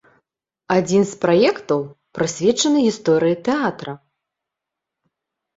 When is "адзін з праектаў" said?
0.75-1.79